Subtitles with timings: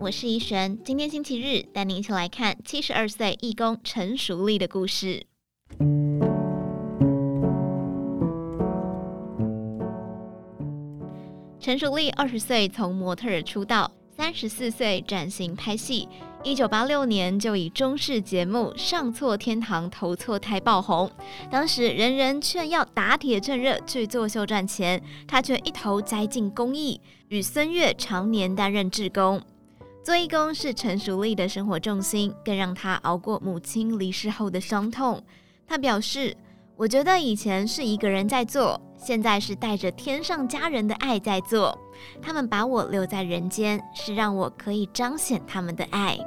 [0.00, 0.78] 我是怡璇。
[0.82, 5.26] 今天星期日，带您一起来看七十二岁义工陈淑丽的故事。
[11.60, 16.08] 陈淑丽二十岁从模特儿出道，三十四岁转型拍戏，
[16.44, 21.10] 一九八六年就以中式节目《上错天堂投错胎》爆红。
[21.50, 29.42] 当时人人劝要打铁趁热去作秀赚钱，她却一头栽进公益，与孙越常年担任志工。
[30.06, 35.20] 做义工是陈淑丽的生活重心，更让她熬过母亲离世后的伤痛。
[35.66, 36.36] 她表示。
[36.76, 41.76] 我觉得以前是一个人在做，现在是带着天上家人的爱在做。
[42.20, 46.18] 他们把我留在人间，是让我可以彰显他们的爱。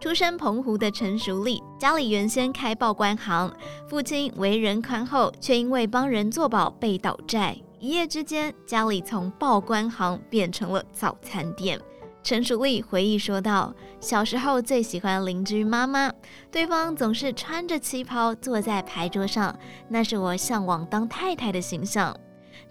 [0.00, 3.54] 出身澎湖的陈淑丽，家里原先开报关行，
[3.88, 11.80] 父亲为人宽厚，却因为帮人作保被倒债，一夜之间，家里从报关行变成了早餐店。
[12.24, 16.12] 陈淑丽回忆说道：“小时候最喜欢邻居妈妈，
[16.50, 19.56] 对方总是穿着旗袍坐在牌桌上，
[19.88, 22.14] 那是我向往当太太的形象。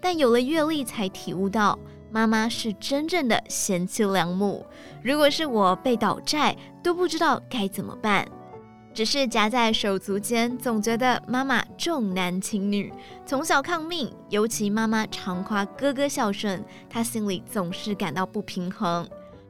[0.00, 1.78] 但有了阅历，才体悟到
[2.10, 4.64] 妈妈是真正的贤妻良母。
[5.02, 8.28] 如果是我被倒债，都不知道该怎么办。
[8.92, 12.92] 只是夹在手足间，总觉得妈妈重男轻女，
[13.24, 14.12] 从小抗命。
[14.28, 19.08] 尤其妈妈常夸哥哥孝顺，她心里总是感到不平衡。”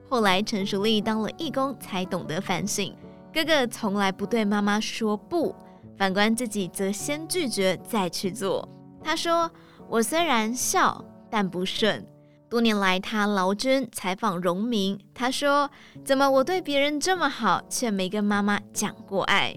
[0.08, 2.94] 后来，陈淑丽当了义工，才懂得反省。
[3.32, 5.54] 哥哥从来不对妈妈说不，
[5.96, 8.68] 反观自己则先拒绝再去做。
[9.02, 9.50] 他说
[9.88, 12.04] ：“我虽然孝，但不顺。”
[12.48, 15.70] 多年来，他劳军采访荣民，他说
[16.02, 19.54] ：“怎么我对别人这么好，却没跟妈妈讲过爱？”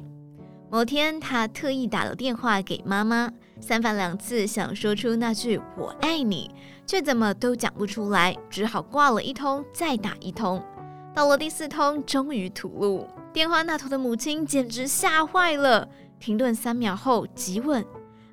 [0.70, 6.50] 某天，他特意打了电话给妈妈，三番两次想说出那句“我爱你”。
[6.86, 10.62] 却怎么都讲不出来，只好挂了一通，再打一通。
[11.16, 13.08] 到了第四通，终于吐露。
[13.32, 15.88] 电话那头的母亲简直吓坏了，
[16.20, 17.86] 停顿三秒后急问：“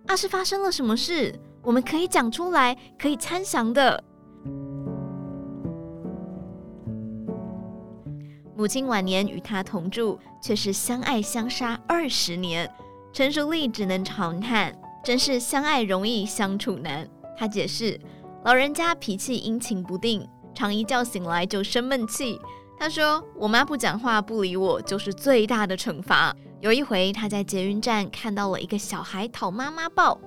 [0.09, 1.33] 啊，是发生了什么事？
[1.63, 4.03] 我们可以讲出来，可以参详的。”
[8.57, 12.69] 母亲晚年与他同住，却是相爱相杀二十年。
[13.13, 17.99] 陈淑丽只能长叹：“真是相爱容易相处难。”他解释。
[18.45, 22.41] 老人家脾气阴晴不定，常一觉醒来就生闷气。
[22.79, 30.19] 他说：“我妈不讲话不理我，就是最大的惩罚。”有一回，他在捷运站看到了一个小孩讨妈妈抱，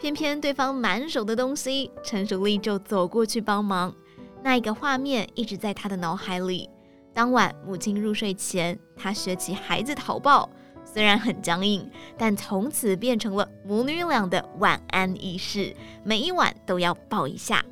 [0.00, 3.94] 偏偏对方满手的东西，陈淑丽就走过去帮忙。
[4.42, 6.70] 那一个画面一直在他的脑海里。
[7.12, 10.48] 当晚母亲入睡前，他学起孩子讨抱，
[10.86, 17.62] 虽然很僵硬，但从此变成了母女俩的晚安仪式，每一晚都要抱一下。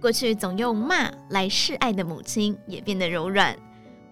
[0.00, 3.56] 过去总用骂来示爱的母亲也变得柔软。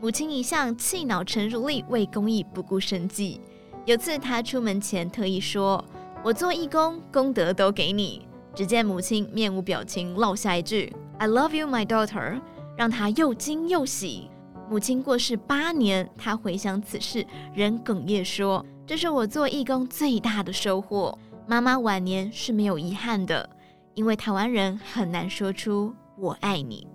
[0.01, 3.41] 母亲一向气恼陈如丽为公益不顾生计。
[3.85, 5.85] 有次她出门前特意说
[6.25, 12.41] ：“我做义工，功德都给你。”只见母亲面无表情落下一句 “I love you, my daughter”，
[12.77, 14.31] 让她又惊又喜。
[14.69, 17.25] 母亲过世八年，她回想此事，
[17.55, 21.17] 仍哽咽说：“这是我做义工最大的收获。
[21.47, 23.49] 妈妈晚年是没有遗憾的，
[23.95, 26.87] 因为台湾人很难说出‘我爱你’。”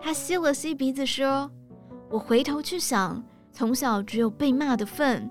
[0.00, 1.50] 她吸了吸鼻子说
[2.10, 5.28] ：“我回头去想，从小只有被骂的份，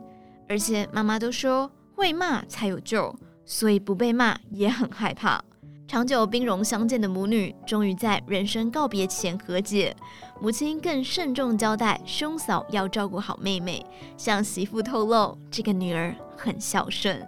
[0.49, 3.15] 而且妈妈都说会骂才有救，
[3.47, 5.43] 所以不被骂也很害怕。”
[5.87, 9.95] 长久兵戎相见的母女，终于在人生告别前和解。
[10.41, 13.85] 母亲更慎重交代兄嫂要照顾好妹妹，
[14.17, 17.25] 向媳妇透露这个女儿很孝顺。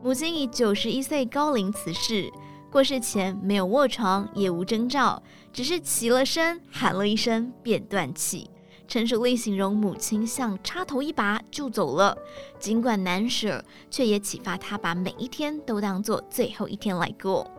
[0.00, 2.30] 母亲以九十一岁高龄辞世，
[2.70, 5.20] 过世前没有卧床，也无征兆，
[5.52, 8.48] 只是起了身，喊了一声便断气。
[8.92, 12.14] 陈淑丽形容母亲像插头一拔就走了，
[12.58, 17.50] 尽管难舍，却也启发她把每一天都当做最后一天来过。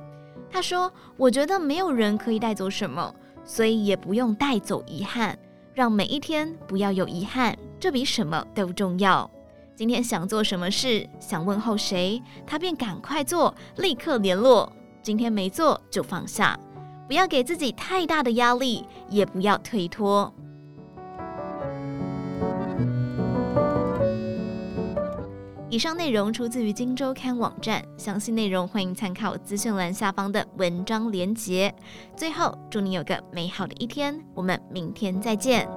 [0.51, 3.11] 他说：“我觉得没有人可以带走什么，
[3.43, 5.35] 所以也不用带走遗憾，
[5.73, 9.27] 让每一天不要有遗憾，这比什么都重要。
[9.75, 14.71] 今天想做什么事，想问候谁，他便赶快做，立刻联络。
[15.01, 16.59] 今天没做就放下，
[17.07, 20.31] 不要给自己太大的压力，也不要推脱。”
[25.73, 31.73] 以上内容出自于《金周刊》网站，详细内容欢迎参考资讯栏下方的文章连结。
[32.15, 35.67] 最后，祝你有个美好的一天，我们明天再见。